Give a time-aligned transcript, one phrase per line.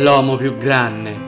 [0.00, 1.26] l'uomo più grande.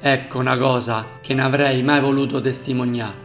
[0.00, 3.24] Ecco una cosa che non avrei mai voluto testimoniare.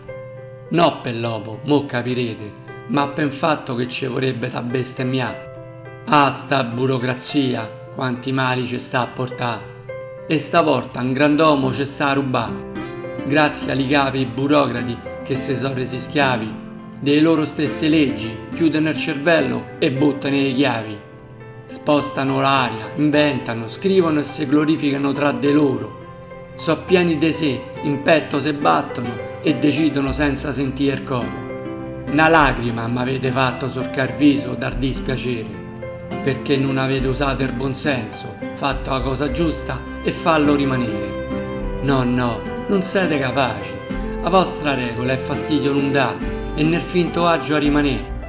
[0.72, 2.52] No per l'uomo, mo capirete,
[2.88, 6.02] ma per fatto che ci vorrebbe da bestemmiare.
[6.08, 9.64] Ah, sta burocrazia, quanti mali ci sta a portare.
[10.28, 12.72] E stavolta un grand'uomo ci sta a rubare.
[13.26, 16.60] Grazie ai capi burocrati che si sono resi schiavi
[17.00, 21.10] delle loro stesse leggi, chiudono il cervello e buttano le chiavi
[21.72, 26.00] spostano l'aria, inventano, scrivono e si glorificano tra di loro.
[26.56, 29.10] So pieni di sé, in petto se battono
[29.42, 31.50] e decidono senza sentire il coro.
[32.12, 35.48] Una lacrima mi avete fatto sorcar viso dar dispiacere,
[36.22, 41.80] perché non avete usato il buonsenso, fatto la cosa giusta e fallo rimanere.
[41.84, 43.74] No, no, non siete capaci.
[44.22, 46.16] La vostra regola è fastidio non dà
[46.54, 48.20] e nel finto agio a rimanere.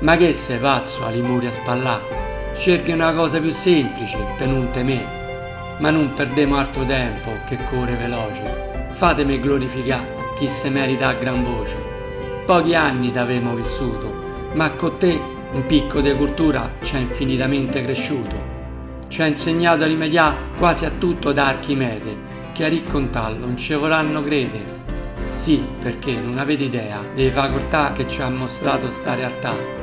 [0.00, 2.20] Ma che sei pazzo a limuri a spallà?
[2.60, 5.78] Cerchi una cosa più semplice per non temere.
[5.78, 8.88] Ma non perdemo altro tempo che corre veloce.
[8.90, 11.78] Fatemi glorificare chi se merita a gran voce.
[12.44, 14.12] Pochi anni t'avemo vissuto,
[14.52, 15.18] ma con te
[15.52, 18.36] un picco di cultura ci ha infinitamente cresciuto.
[19.08, 22.14] Ci ha insegnato a rimediare quasi a tutto da Archimede,
[22.52, 24.82] che a raccontarlo non ci vorranno credere.
[25.32, 29.79] Sì, perché non avete idea delle facoltà che ci ha mostrato sta realtà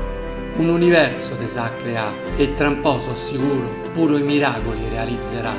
[0.58, 5.54] un universo te sa creare e tra un po' so sicuro puro i miracoli realizzerà.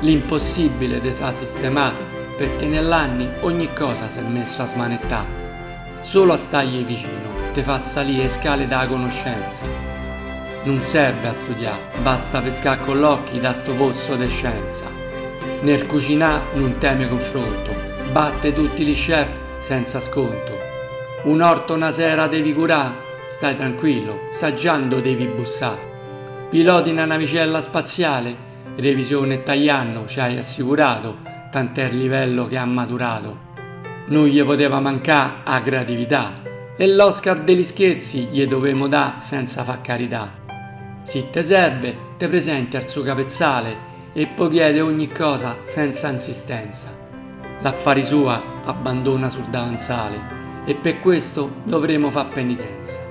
[0.00, 5.38] L'impossibile te sa sistemare perché nell'anni ogni cosa si è messo a smanettare.
[6.00, 9.64] Solo a stargli vicino te fa salire scale da conoscenza.
[10.64, 14.86] Non serve a studiare, basta pescare con l'occhio da sto pozzo di scienza.
[15.60, 17.72] Nel cucinare non teme confronto,
[18.10, 20.58] batte tutti gli chef senza sconto.
[21.24, 26.48] Un orto una sera devi curare Stai tranquillo, saggiando devi bussare.
[26.50, 28.36] Piloti una navicella spaziale,
[28.74, 33.38] revisione tagliando ci hai assicurato, tant'è il livello che ha maturato.
[34.06, 36.32] Non gli poteva mancare a creatività
[36.76, 40.32] e l'Oscar degli scherzi gli dovevamo dare senza fa carità.
[41.02, 43.76] Se te serve, te presenti al suo capezzale
[44.12, 46.88] e poi chiede ogni cosa senza insistenza.
[47.60, 50.18] L'affari sua abbandona sul davanzale
[50.64, 53.10] e per questo dovremo far penitenza.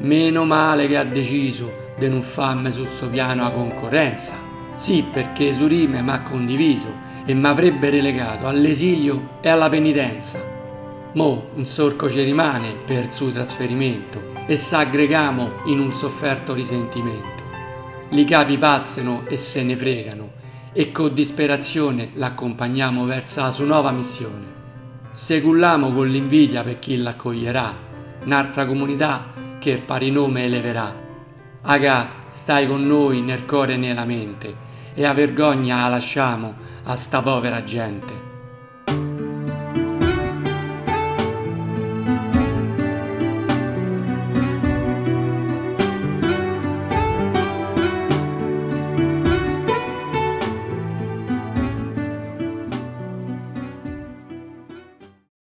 [0.00, 4.34] Meno male che ha deciso di non farmi su sto piano la concorrenza.
[4.76, 10.38] Sì, perché su rime m'ha condiviso e mi avrebbe relegato all'esilio e alla penitenza.
[11.14, 17.42] Mo un sorco ci rimane per suo trasferimento e s'aggregamo in un sofferto risentimento.
[18.10, 20.30] Li capi passano e se ne fregano
[20.72, 24.46] e con disperazione l'accompagniamo verso la sua nuova missione.
[25.10, 27.74] Segullamo con l'invidia per chi l'accoglierà,
[28.24, 30.94] un'altra comunità che il pari nome eleverà.
[31.62, 34.56] Aga, stai con noi nel cuore e nella mente,
[34.94, 36.54] e a vergogna la lasciamo
[36.84, 38.27] a sta povera gente.